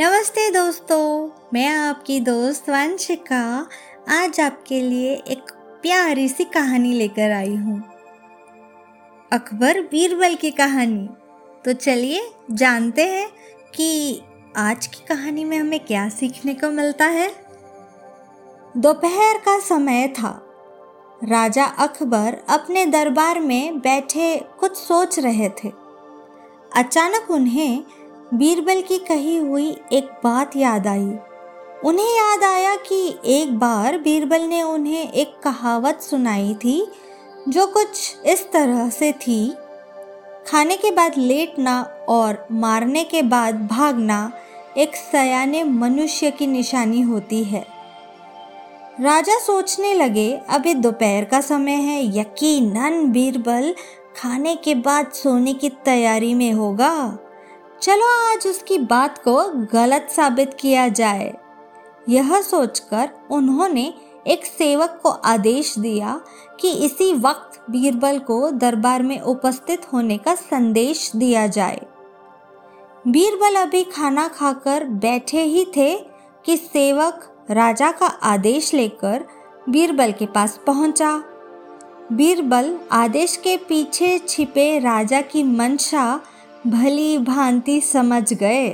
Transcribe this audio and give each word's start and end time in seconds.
नमस्ते 0.00 0.50
दोस्तों, 0.50 1.30
मैं 1.54 1.76
आपकी 1.76 2.20
दोस्त 2.20 2.70
वंशिका। 2.70 3.68
आज 4.08 4.40
आपके 4.40 4.80
लिए 4.80 5.14
एक 5.14 5.52
प्यारी 5.82 6.28
सी 6.28 6.44
कहानी 6.44 6.92
लेकर 6.92 7.30
आई 7.30 7.56
हूँ। 7.56 7.82
अकबर 9.32 9.80
बीरबल 9.80 10.34
की 10.34 10.50
कहानी। 10.50 11.08
तो 11.64 11.72
चलिए, 11.72 12.30
जानते 12.50 13.04
हैं 13.04 13.28
कि 13.74 14.20
आज 14.56 14.86
की 14.86 15.04
कहानी 15.06 15.44
में 15.44 15.58
हमें 15.58 15.80
क्या 15.80 16.08
सीखने 16.08 16.54
को 16.54 16.70
मिलता 16.70 17.04
है। 17.04 17.34
दोपहर 18.76 19.38
का 19.38 19.60
समय 19.60 20.08
था। 20.08 20.46
राजा 21.24 21.64
अकबर 21.64 22.36
अपने 22.48 22.86
दरबार 22.86 23.40
में 23.40 23.78
बैठे 23.78 24.44
कुछ 24.60 24.76
सोच 24.76 25.18
रहे 25.18 25.48
थे। 25.48 25.88
अचानक 26.76 27.30
उन्हें 27.30 27.84
बीरबल 28.34 28.80
की 28.80 28.98
कही 28.98 29.36
हुई 29.36 29.76
एक 29.92 30.08
बात 30.24 30.56
याद 30.56 30.86
आई। 30.86 31.12
उन्हें 31.84 32.16
याद 32.16 32.44
आया 32.44 32.74
कि 32.76 33.18
एक 33.24 33.58
बार 33.58 33.98
बीरबल 33.98 34.40
ने 34.40 34.62
उन्हें 34.62 35.12
एक 35.12 35.38
कहावत 35.44 36.00
सुनाई 36.00 36.54
थी, 36.54 36.86
जो 37.48 37.66
कुछ 37.66 38.16
इस 38.26 38.52
तरह 38.52 38.90
से 38.90 39.12
थी, 39.12 39.54
खाने 40.46 40.76
के 40.76 40.90
बाद 40.90 41.12
लेटना 41.18 41.82
और 42.08 42.46
मारने 42.52 43.04
के 43.04 43.22
बाद 43.22 43.66
भागना 43.66 44.32
एक 44.76 44.96
सयाने 44.96 45.64
मनुष्य 45.64 46.30
की 46.30 46.46
निशानी 46.46 47.00
होती 47.00 47.44
है। 47.44 47.66
राजा 49.00 49.38
सोचने 49.38 49.94
लगे, 49.94 50.40
अभी 50.48 50.74
दोपहर 50.74 51.24
का 51.24 51.40
समय 51.40 51.72
है, 51.72 52.18
यकीनन 52.18 53.10
बीरबल 53.12 53.74
खाने 54.16 54.56
के 54.56 54.74
बाद 54.74 55.12
सोने 55.12 55.54
की 55.54 55.68
तैयारी 55.68 56.34
में 56.34 56.52
होगा। 56.52 57.18
चलो 57.82 58.32
आज 58.32 58.46
उसकी 58.46 58.78
बात 58.78 59.18
को 59.18 59.66
गलत 59.72 60.08
साबित 60.10 60.54
किया 60.60 60.88
जाए। 60.88 61.34
यह 62.08 62.40
सोचकर 62.40 63.10
उन्होंने 63.30 63.94
एक 64.26 64.46
सेवक 64.46 64.98
को 65.02 65.08
आदेश 65.08 65.78
दिया 65.78 66.20
कि 66.60 66.72
इसी 66.84 67.12
वक्त 67.12 67.70
बीरबल 67.70 68.18
को 68.18 68.50
दरबार 68.50 69.02
में 69.02 69.20
उपस्थित 69.20 69.86
होने 69.92 70.18
का 70.18 70.34
संदेश 70.34 71.12
दिया 71.16 71.46
जाए। 71.46 71.80
बीरबल 73.08 73.56
अभी 73.56 73.84
खाना 73.84 74.28
खाकर 74.28 74.84
बैठे 74.84 75.42
ही 75.42 75.64
थे 75.76 75.94
कि 76.44 76.56
सेवक 76.56 77.46
राजा 77.50 77.90
का 77.90 78.06
आदेश 78.06 78.74
लेकर 78.74 79.24
बीरबल 79.68 80.12
के 80.12 80.26
पास 80.26 80.60
पहुँचा। 80.66 81.22
बीरबल 82.12 82.78
आदेश 82.92 83.36
के 83.36 83.56
पीछे 83.56 84.18
छिपे 84.18 84.78
राजा 84.78 85.20
की 85.20 85.42
मंशा 85.42 86.20
भली 86.66 87.18
भांति 87.18 87.80
समझ 87.80 88.32
गए। 88.32 88.68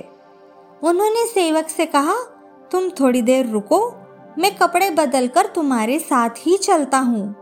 उन्होंने 0.83 1.25
सेवक 1.27 1.69
से 1.69 1.87
कहा, 1.87 2.15
तुम 2.73 2.89
थोड़ी 2.91 3.23
देर 3.23 3.47
रुको, 3.47 3.81
मैं 4.39 4.55
कपड़े 4.57 4.91
बदलकर 4.91 5.47
तुम्हारे 5.47 5.99
साथ 5.99 6.31
ही 6.39 6.57
चलता 6.57 6.99
हूँ। 6.99 7.35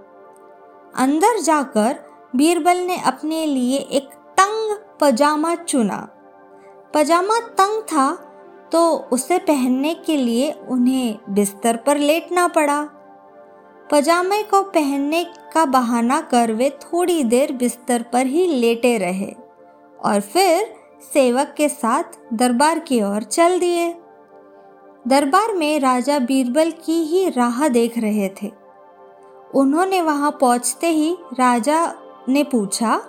अंदर 0.94 1.40
जाकर 1.40 1.98
बीरबल 2.36 2.76
ने 2.76 2.96
अपने 3.00 3.44
लिए 3.46 3.76
एक 3.76 4.08
तंग 4.38 4.76
पजामा 5.00 5.54
चुना। 5.54 6.08
पजामा 6.94 7.38
तंग 7.58 7.82
था 7.82 8.12
तो 8.72 8.90
उसे 9.12 9.38
पहनने 9.38 9.94
के 9.96 10.16
लिए 10.16 10.50
उन्हें 10.68 11.18
बिस्तर 11.28 11.76
पर 11.76 11.98
लेटना 11.98 12.46
पड़ा। 12.48 12.82
पजामे 13.90 14.42
को 14.42 14.62
पहनने 14.62 15.24
का 15.54 15.64
बहाना 15.64 16.20
कर 16.20 16.52
वे 16.52 16.70
थोड़ी 16.82 17.22
देर 17.24 17.52
बिस्तर 17.52 18.02
पर 18.02 18.26
ही 18.26 18.46
लेटे 18.46 18.96
रहे। 18.98 19.34
और 20.04 20.20
फिर 20.20 20.74
सेवक 21.12 21.54
के 21.56 21.68
साथ 21.68 22.18
दरबार 22.32 22.78
की 22.78 23.02
ओर 23.02 23.22
चल 23.22 23.58
दिए। 23.58 23.92
दरबार 25.08 25.52
में 25.52 25.80
राजा 25.80 26.18
बीरबल 26.18 26.70
की 26.70 27.02
ही 27.04 27.28
राह 27.28 27.68
देख 27.68 27.98
रहे 27.98 28.28
थे। 28.42 28.50
उन्होंने 29.54 30.00
वहाँ 30.00 30.30
पहुँचते 30.40 30.86
ही 30.86 31.16
राजा 31.38 31.94
ने 32.28 32.44
पूछा, 32.44 33.00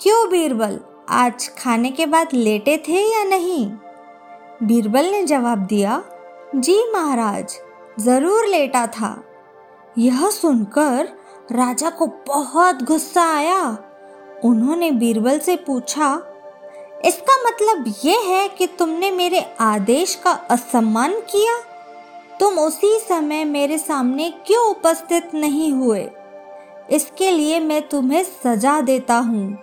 क्यों 0.00 0.28
बीरबल, 0.30 0.78
आज 1.08 1.48
खाने 1.58 1.90
के 1.90 2.06
बाद 2.06 2.32
लेटे 2.32 2.76
थे 2.88 3.00
या 3.12 3.24
नहीं? 3.24 3.66
बीरबल 4.62 5.04
ने 5.04 5.22
जवाब 5.24 5.58
दिया, 5.58 6.02
जी 6.54 6.92
महाराज, 6.92 7.58
ज़रूर 8.00 8.46
लेटा 8.46 8.86
था। 8.86 9.24
यह 9.98 10.28
सुनकर 10.30 11.08
राजा 11.52 11.90
को 11.90 12.06
बहुत 12.06 12.82
गुस्सा 12.82 13.24
आया। 13.36 13.62
उन्होंने 14.44 14.90
बीरबल 14.90 15.38
से 15.38 15.56
पूछा, 15.56 16.14
इसका 17.04 17.36
मतलब 17.42 17.84
ये 18.04 18.16
है 18.18 18.48
कि 18.48 18.66
तुमने 18.66 19.10
मेरे 19.10 19.44
आदेश 19.60 20.14
का 20.14 20.30
असम्मान 20.30 21.20
किया? 21.20 21.58
तुम 22.40 22.58
उसी 22.58 22.98
समय 22.98 23.44
मेरे 23.44 23.78
सामने 23.78 24.30
क्यों 24.46 24.64
उपस्थित 24.66 25.34
नहीं 25.34 25.72
हुए? 25.72 26.08
इसके 26.90 27.30
लिए 27.30 27.60
मैं 27.60 27.88
तुम्हें 27.88 28.22
सजा 28.24 28.80
देता 28.80 29.16
हूँ। 29.18 29.58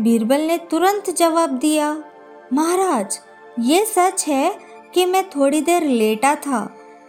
बीरबल 0.00 0.40
ने 0.40 0.58
तुरंत 0.58 1.10
जवाब 1.10 1.50
दिया, 1.50 2.04
महाराज, 2.52 3.20
ये 3.60 3.84
सच 3.84 4.24
है 4.28 4.58
कि 4.94 5.04
मैं 5.04 5.28
थोड़ी 5.30 5.60
देर 5.60 5.82
लेटा 5.82 6.34
था, 6.34 6.68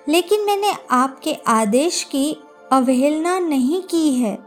लेकिन 0.09 0.45
मैंने 0.45 0.73
आपके 0.91 1.33
आदेश 1.47 2.03
की 2.03 2.37
अवहेलना 2.71 3.39
नहीं 3.39 3.81
की 3.81 4.13
है। 4.13 4.46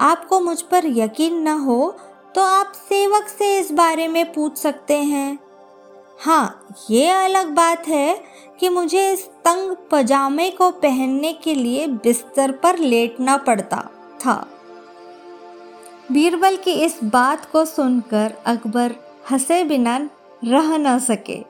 आपको 0.00 0.40
मुझ 0.40 0.60
पर 0.62 0.86
यकीन 0.86 1.42
न 1.42 1.48
हो 1.48 1.94
तो 2.34 2.40
आप 2.40 2.72
सेवक 2.74 3.28
से 3.28 3.58
इस 3.58 3.72
बारे 3.72 4.08
में 4.08 4.32
पूछ 4.32 4.56
सकते 4.58 4.96
हैं। 4.96 5.38
हाँ 6.20 6.74
ये 6.90 7.08
अलग 7.10 7.48
बात 7.48 7.88
है 7.88 8.14
कि 8.60 8.68
मुझे 8.68 9.10
इस 9.12 9.26
तंग 9.44 9.76
पजामे 9.90 10.50
को 10.50 10.70
पहनने 10.70 11.32
के 11.32 11.54
लिए 11.54 11.86
बिस्तर 11.86 12.52
पर 12.52 12.78
लेटना 12.78 13.36
पड़ता 13.36 13.82
था। 14.20 14.34
बीरबल 16.12 16.56
की 16.56 16.72
इस 16.72 16.98
बात 17.04 17.50
को 17.52 17.64
सुनकर 17.64 18.34
अकबर 18.46 18.94
हंसे 19.30 19.62
बिना 19.64 19.96
रह 20.44 20.76
न 20.78 20.98
सके 20.98 21.40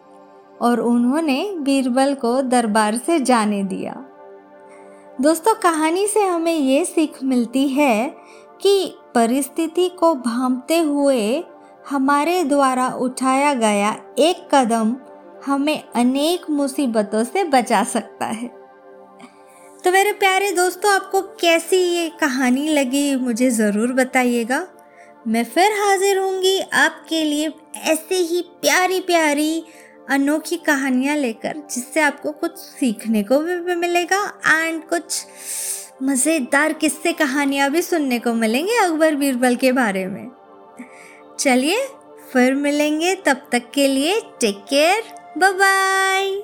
और 0.60 0.80
उन्होंने 0.80 1.42
बीरबल 1.58 2.14
को 2.14 2.40
दरबार 2.42 2.96
से 2.96 3.18
जाने 3.20 3.62
दिया। 3.64 4.04
दोस्तों, 5.22 5.54
कहानी 5.54 6.06
से 6.06 6.20
हमें 6.20 6.54
ये 6.54 6.84
सीख 6.84 7.22
मिलती 7.22 7.66
है 7.68 8.08
कि 8.62 8.94
परिस्थिति 9.14 9.88
को 9.88 10.14
भांपते 10.14 10.78
हुए 10.78 11.44
हमारे 11.88 12.42
द्वारा 12.44 12.88
उठाया 13.00 13.52
गया 13.54 13.90
एक 14.18 14.48
कदम 14.54 14.94
हमें 15.46 15.82
अनेक 15.94 16.48
मुसीबतों 16.50 17.22
से 17.24 17.44
बचा 17.44 17.82
सकता 17.84 18.26
है। 18.26 18.48
तो 19.84 19.92
मेरे 19.92 20.12
प्यारे 20.14 20.50
दोस्तों, 20.52 20.92
आपको 20.92 21.20
कैसी 21.40 21.76
ये 21.76 22.08
कहानी 22.20 22.68
लगी 22.68 23.14
मुझे 23.16 23.50
ज़रूर 23.50 23.92
बताइएगा। 23.94 24.66
मैं 25.26 25.44
फिर 25.44 25.72
हाजिर 25.80 26.18
होंगी 26.18 26.58
आपके 26.60 27.22
लिए 27.24 27.52
ऐसे 27.84 28.16
ही 28.16 28.42
प्यारी 28.62 29.00
प्यारी 29.02 29.64
अनोखी 30.10 30.56
कहानियाँ 30.56 31.16
लेकर, 31.16 31.56
जिससे 31.70 32.00
आपको 32.00 32.30
कुछ 32.30 32.56
सीखने 32.56 33.22
को 33.22 33.38
भी 33.38 33.74
मिलेगा 33.74 34.22
एंड 34.46 34.82
कुछ 34.88 35.24
मज़ेदार 36.02 36.72
किस्से 36.72 37.12
कहानियाँ 37.12 37.70
भी 37.70 37.82
सुनने 37.82 38.18
को 38.18 38.32
मिलेंगे 38.34 38.76
अकबर 38.76 39.14
बीरबल 39.14 39.56
के 39.56 39.72
बारे 39.72 40.06
में। 40.06 40.30
चलिए, 41.38 41.86
फिर 42.32 42.54
मिलेंगे 42.54 43.14
तब 43.14 43.48
तक 43.52 43.70
के 43.74 43.88
लिए 43.88 44.20
टेक 44.40 44.64
केयर 44.70 45.02
बाय 45.38 45.52
बाय 45.52 46.42